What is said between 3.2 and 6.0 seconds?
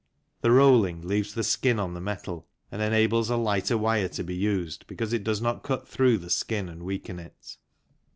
a lighter wire to be used, because it does not cut